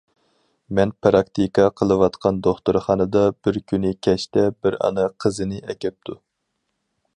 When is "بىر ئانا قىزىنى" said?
4.65-5.63